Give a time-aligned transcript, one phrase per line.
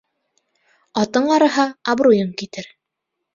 [1.01, 2.73] Атың арыһа, абруйың китер.